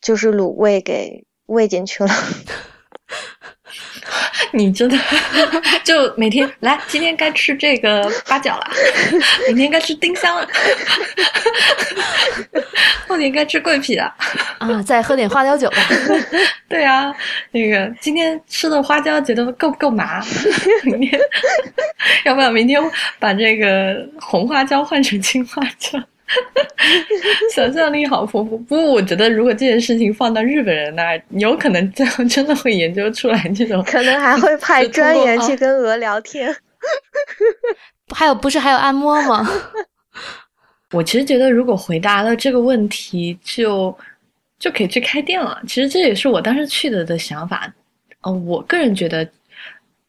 [0.00, 2.08] 就是卤味给喂进去了。
[4.56, 4.96] 你真的
[5.82, 8.70] 就每天来，今天该吃这个八角了，
[9.48, 10.48] 明天该吃丁香了，
[13.08, 14.04] 后天该吃桂皮了
[14.58, 14.80] 啊！
[14.86, 15.76] 再喝点花椒酒吧。
[16.68, 17.12] 对啊，
[17.50, 20.22] 那个今天吃的花椒觉得够不够麻？
[20.84, 21.20] 明天
[22.24, 22.80] 要不要明天
[23.18, 26.00] 把这个红花椒换成青花椒？
[27.54, 36.54] 想象力好丰富，不过我觉得如果这件事情放到日本人那儿，有可能最后真的会研究出来这种， 可能还会派专员去跟鹅聊天。
[38.14, 39.48] 还有不是还有按摩吗？
[40.92, 43.96] 我其实觉得，如果回答了这个问题，就
[44.58, 45.60] 就可以去开店了。
[45.66, 47.72] 其实这也是我当时去的的想法。
[48.22, 49.28] 嗯，我个人觉得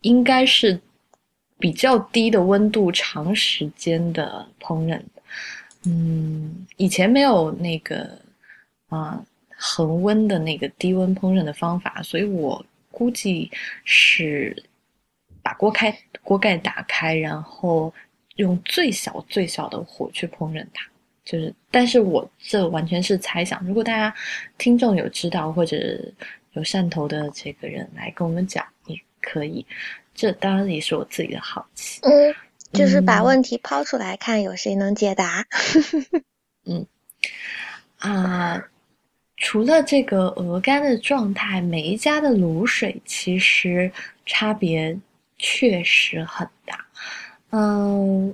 [0.02, 0.80] 应该是
[1.58, 5.00] 比较低的温度，长时间的烹饪。
[5.88, 8.18] 嗯，以前没有那个
[8.90, 9.24] 啊
[9.56, 13.52] 恒温的那个低温烹饪的方法，所以我估计
[13.84, 14.56] 是
[15.44, 17.94] 把锅开锅盖打开，然后
[18.36, 20.86] 用最小最小的火去烹饪它。
[21.24, 23.64] 就是，但是我这完全是猜想。
[23.66, 24.14] 如果大家
[24.58, 26.00] 听众有知道或者
[26.54, 29.66] 有汕头的这个人来跟我们讲，也可以。
[30.14, 32.00] 这当然也是我自己的好奇。
[32.04, 32.36] 嗯。
[32.76, 35.46] 就是把问题抛出来，看有谁能解答。
[36.66, 36.86] 嗯，
[38.00, 38.64] 啊，
[39.38, 43.92] 除了这个鹅肝的状态，每一家的卤水其实
[44.26, 44.98] 差别
[45.38, 46.86] 确实很大。
[47.52, 48.34] 嗯，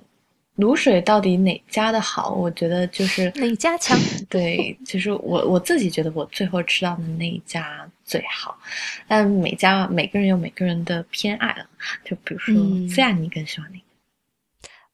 [0.58, 2.34] 卤水到底哪家的好？
[2.34, 3.98] 我觉得就是哪家强。
[4.30, 8.58] 对，就是我我自己觉得我最后吃到的那一家最好。
[9.08, 11.66] 但每家每个人有每个人的偏爱了。
[12.06, 12.54] 就比如说，
[12.96, 13.84] 菲亚，你更喜欢哪个？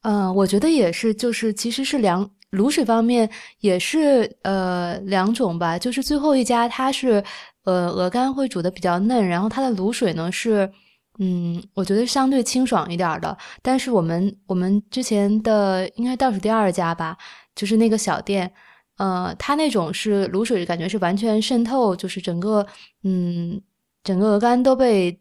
[0.02, 3.28] 嗯，我觉得也是，就是其实是两卤水方面
[3.60, 7.22] 也是呃两种吧，就是最后一家它是
[7.64, 10.70] 呃鹅肝会煮的比较嫩，然后它的卤水呢是
[11.18, 17.16] 嗯我觉得相对清爽一点的，但是我们我们之前的应该倒数第二家吧，
[17.56, 18.50] 就是那个小店，
[18.98, 22.64] 呃它那种是卤水感觉是完全渗透，就是整个
[23.02, 23.60] 嗯
[24.04, 25.20] 整个鹅肝都被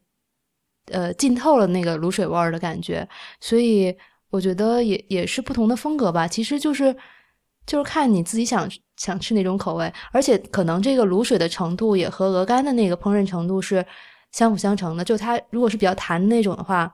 [0.91, 3.09] 呃浸透了那个卤水味儿的感觉，
[3.41, 3.97] 所以。
[4.29, 6.95] 我觉得也也是不同的风格吧，其实就是
[7.65, 13.85] 就是看你自己想想吃哪种口味，而且可能这个卤水的程度也和鹅肝的那个烹饪程度是
[14.31, 15.03] 相辅相成的。
[15.03, 16.93] 就它如果是比较弹的那种的话，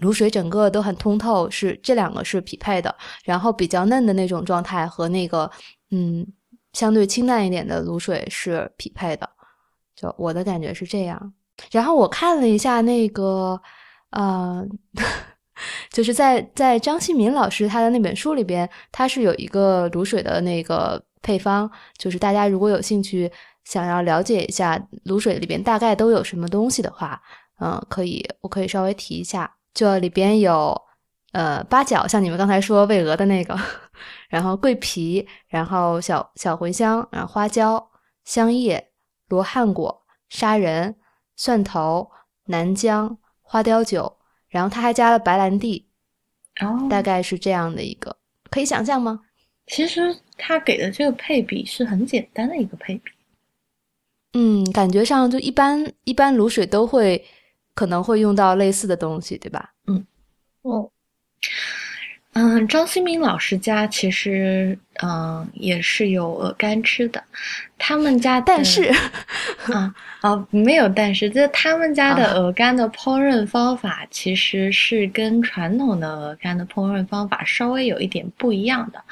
[0.00, 2.94] 卤水整个都很通透，是这两个是匹配的。
[3.24, 5.50] 然后比较嫩的那种状态和那个
[5.90, 6.26] 嗯
[6.72, 9.28] 相对清淡一点的卤水是匹配的。
[9.96, 11.32] 就我的感觉是这样。
[11.72, 13.60] 然后我看了一下那个，
[14.10, 14.64] 呃，
[15.90, 23.30] 就是在在张希民老师他的那本书里边，他是有一个卤水的那个配方，就是大家如果有兴趣
[23.64, 27.20] 想要了解一下卤水里边大概都有什么东西的话，
[27.60, 30.74] 嗯，可以，我可以稍微提一下，就里边有
[31.32, 33.58] 呃八角，像你们刚才说喂鹅的那个，
[34.30, 37.90] 然后桂皮，然后小小茴香，然后花椒、
[38.24, 38.88] 香叶、
[39.28, 40.94] 罗汉果、砂仁。
[41.40, 42.10] 蒜头、
[42.46, 44.17] 南姜、花雕酒，
[44.48, 45.84] 然后他还加了白兰地，
[46.60, 48.16] 哦，大概是这样的一个，
[48.50, 49.20] 可以想象吗？
[49.66, 53.10] 其实他给的这个配比是很简单的一个配比，
[54.32, 57.22] 嗯，感觉上就一般，一般卤水都会
[57.74, 59.74] 可能会用到类似的东西，对吧？
[59.86, 60.06] 嗯，
[60.62, 60.90] 哦。
[62.34, 67.22] 嗯，张新明老师家其实嗯也是有鹅肝吃的，
[67.76, 68.84] 他们家但是
[69.72, 79.02] 啊啊没有但是，这他们家的鹅肝的烹饪方法其实是跟传统的鹅肝的烹饪方法稍微有一点不一样的，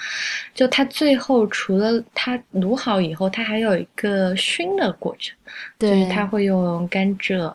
[0.54, 5.36] 就它最后除了它卤好以后，它还有一个熏的过程，
[5.78, 7.52] 就是他会用甘蔗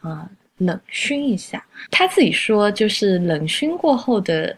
[0.00, 0.28] 啊
[0.58, 4.56] 冷熏一下，他自己说就是冷熏过后的。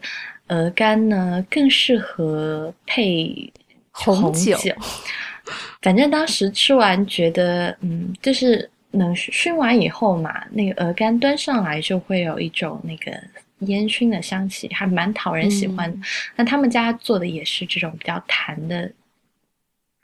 [0.49, 3.51] 鹅肝呢更适合配
[3.91, 4.57] 红酒，
[5.81, 13.11] 反正当时吃完觉得，嗯，就是能熏完以后嘛，那个鹅肝端上来就会有一种那个
[13.59, 15.93] 烟熏的香气，还蛮讨人喜欢。
[16.35, 18.91] 那他们家做的也是这种比较弹的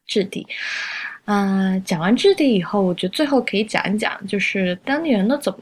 [0.07, 0.45] 质地。
[1.25, 5.59] 嗯，讲完质地以后，我觉得最后可以讲一讲，就是当地人都怎么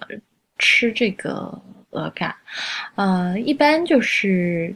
[0.58, 1.62] 吃这个。
[1.92, 2.36] 鹅肝，
[2.96, 4.76] 呃，一般就是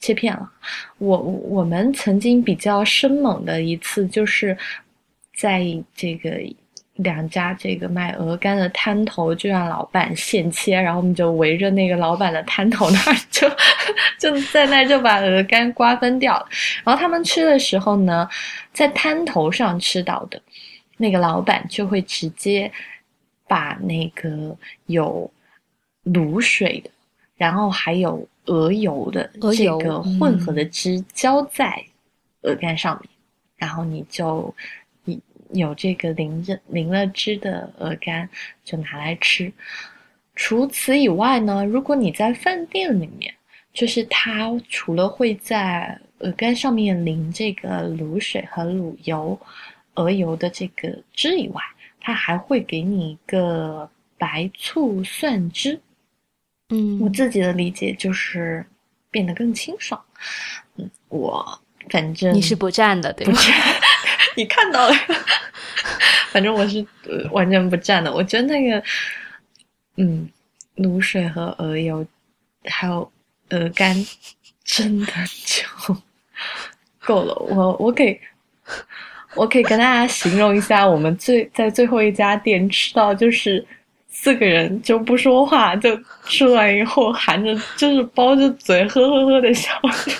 [0.00, 0.50] 切片了。
[0.98, 4.56] 我我们曾经比较生猛的一次，就是
[5.36, 6.40] 在这个
[6.94, 13.48] 两家这个卖鹅肝的摊头，就让老板现切，然后我们就围着那个老板的摊头那儿，就
[14.18, 16.46] 就在那就把鹅肝瓜分掉了。
[16.84, 18.28] 然后他们吃的时候呢，
[18.72, 20.40] 在摊头上吃到的
[20.96, 22.70] 那个老板就会直接
[23.46, 25.30] 把那个有。
[26.12, 26.90] 卤水的，
[27.34, 31.84] 然后还有鹅油的这个混合的汁浇在
[32.42, 33.10] 鹅肝上面，
[33.56, 34.54] 然后你就
[35.04, 35.20] 你
[35.52, 38.28] 有这个淋着淋了汁的鹅肝
[38.64, 39.52] 就拿来吃。
[40.34, 43.34] 除此以外呢，如果你在饭店里面，
[43.72, 49.38] 就是它除了会在鹅肝上面淋这个卤水和卤油、
[49.94, 51.62] 鹅油的这个汁以外，
[52.00, 53.88] 它还会给你一个
[54.18, 55.80] 白醋蒜汁。
[56.70, 58.64] 嗯，我自己的理解就是
[59.10, 60.02] 变得更清爽。
[60.76, 61.60] 嗯，我
[61.90, 63.38] 反正你是不蘸的，对吧？
[64.36, 64.94] 你看到了，
[66.32, 66.84] 反正我是
[67.30, 68.12] 完全不蘸的。
[68.12, 68.82] 我觉得那个，
[69.96, 70.28] 嗯，
[70.76, 72.04] 卤水和鹅油
[72.64, 73.10] 还有
[73.50, 73.94] 鹅肝，
[74.64, 75.12] 真的
[75.44, 75.96] 就
[76.98, 77.34] 够了。
[77.36, 78.20] 我我可以，
[79.36, 83.64] 我可以跟大家形容一下，我们最在最后一家店吃到就是。
[84.18, 89.70] 四个人就不说话，就吃完以后含着就是包着嘴呵呵呵的笑，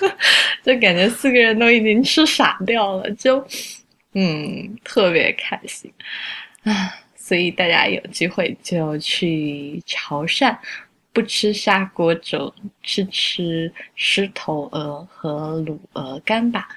[0.63, 3.45] 就感觉四个人都已经吃傻掉了，就
[4.13, 5.91] 嗯特别开心
[6.63, 6.95] 啊！
[7.17, 10.57] 所以大家有机会就去潮汕，
[11.13, 12.53] 不吃砂锅粥，
[12.85, 16.69] 吃吃狮头鹅和卤鹅肝吧，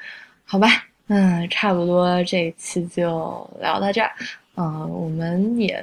[0.45, 0.67] 好吧？
[1.09, 4.11] 嗯，差不多这一期就聊到这儿，
[4.55, 5.80] 嗯，我们也。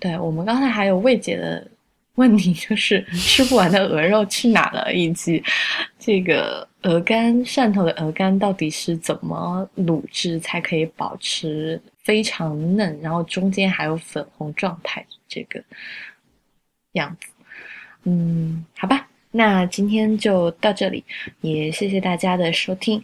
[0.00, 1.66] 对我们刚才还有未解的
[2.14, 5.42] 问题， 就是吃不完的鹅肉去哪了，以及
[5.98, 15.62] 这个鹅肝汕头的鹅肝到底是怎么卤制才可以保持非常嫩，然后中间还有粉红状态这个
[16.92, 17.28] 样子。
[18.04, 21.04] 嗯，好吧，那今天就到这里，
[21.40, 23.02] 也谢谢大家的收听，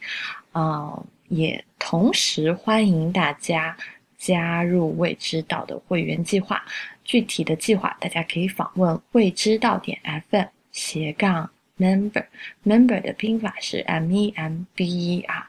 [0.53, 0.97] 啊，
[1.29, 3.77] 也同时欢迎大家。
[4.25, 6.65] 加入未知道的会员计划，
[7.05, 9.99] 具体的计划大家可以访问未知道点
[10.31, 15.47] FM 斜杠 member，member 的拼法是 M E M B E R。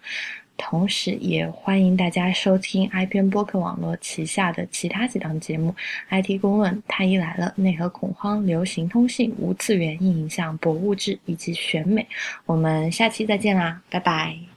[0.58, 5.76] 同时也欢迎大家收听 iPn 播客网络旗下的其他几档节目
[6.10, 12.06] ：IT 公论、太医来了、内核恐慌、流行通信、无次元硬影像、博物志以及选美。
[12.46, 14.55] 我们下期再见啦，拜拜。